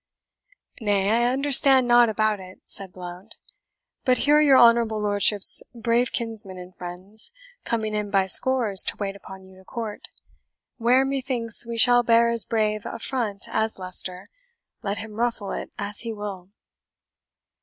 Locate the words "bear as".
12.01-12.45